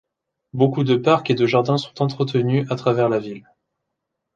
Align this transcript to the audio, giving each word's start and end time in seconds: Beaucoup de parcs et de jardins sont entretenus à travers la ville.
Beaucoup 0.53 0.83
de 0.83 0.95
parcs 0.95 1.29
et 1.29 1.35
de 1.35 1.45
jardins 1.45 1.77
sont 1.77 2.01
entretenus 2.01 2.65
à 2.71 2.75
travers 2.75 3.07
la 3.07 3.19
ville. 3.19 3.45